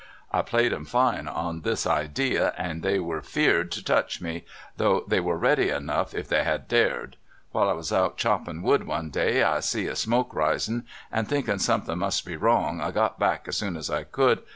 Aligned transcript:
I 0.31 0.41
played 0.41 0.73
'em 0.73 0.85
fine 0.85 1.27
on 1.27 1.61
this 1.61 1.85
idee, 1.85 2.35
and 2.35 2.81
they 2.81 2.97
were 2.99 3.19
afeard 3.19 3.71
10 3.71 3.83
touch 3.83 4.19
me, 4.19 4.45
though 4.77 5.03
they 5.07 5.19
were 5.19 5.37
ready 5.37 5.69
enough 5.69 6.15
if 6.15 6.27
tliey 6.27 6.43
had 6.43 6.67
dared. 6.67 7.17
While 7.51 7.69
I 7.69 7.73
was 7.73 7.93
out 7.93 8.17
choppin' 8.17 8.63
wood 8.63 8.87
one 8.87 9.11
day, 9.11 9.43
I 9.43 9.59
see 9.59 9.85
a 9.85 9.95
smoke 9.95 10.33
risin', 10.35 10.85
and 11.11 11.27
thinkin' 11.27 11.59
somethin' 11.59 11.99
must 11.99 12.25
be 12.25 12.35
wrong, 12.35 12.81
I 12.81 12.89
got 12.89 13.19
back 13.19 13.47
as 13.47 13.57
soon 13.57 13.77
as 13.77 13.91
I 13.91 14.03
ccnild. 14.05 14.39